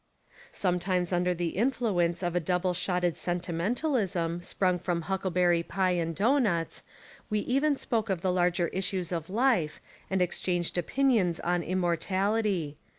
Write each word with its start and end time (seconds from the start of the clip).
Sometimes 0.51 1.13
under 1.13 1.31
the 1.31 1.49
influence 1.49 2.23
of 2.23 2.35
a 2.35 2.39
double 2.39 2.73
shotted 2.73 3.17
sentimentalism 3.17 4.41
sprung 4.41 4.79
from 4.79 5.03
huckle 5.03 5.29
berry 5.29 5.61
pie 5.61 5.91
and 5.91 6.15
doughnuts, 6.15 6.83
we 7.29 7.41
even 7.41 7.75
spoke 7.75 8.09
of 8.09 8.21
the 8.21 8.33
larger 8.33 8.69
issues 8.69 9.11
of 9.11 9.29
life, 9.29 9.79
and 10.09 10.19
exchanged 10.19 10.75
opin 10.79 11.11
ions 11.11 11.39
on 11.41 11.61
immortality. 11.61 12.77